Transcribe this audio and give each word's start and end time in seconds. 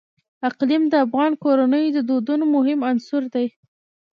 اقلیم 0.49 0.83
د 0.89 0.93
افغان 1.05 1.31
کورنیو 1.43 1.93
د 1.95 1.99
دودونو 2.09 2.45
مهم 2.55 2.79
عنصر 2.89 3.23
دی. 3.33 3.47